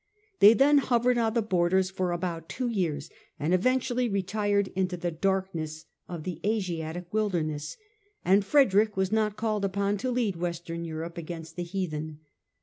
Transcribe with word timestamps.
They 0.39 0.55
then 0.55 0.79
hovered 0.79 1.19
on 1.19 1.35
the 1.35 1.43
borders 1.43 1.91
for 1.91 2.11
about 2.11 2.49
two 2.49 2.67
years 2.69 3.11
and 3.39 3.53
eventually 3.53 4.09
retired 4.09 4.69
into 4.69 4.97
the 4.97 5.11
darkness 5.11 5.85
of 6.07 6.23
the 6.23 6.41
Asiatic 6.43 7.13
wilderness; 7.13 7.77
and 8.25 8.43
Frederick 8.43 8.97
was 8.97 9.11
not 9.11 9.37
called 9.37 9.63
upon 9.63 9.97
to 9.97 10.09
lead 10.09 10.37
Western 10.37 10.83
Europe 10.83 11.19
against 11.19 11.55
the 11.55 11.61
heathen. 11.61 12.21